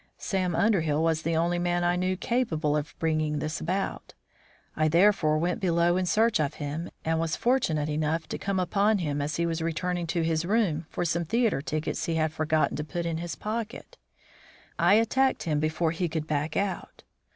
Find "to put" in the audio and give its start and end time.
12.77-13.05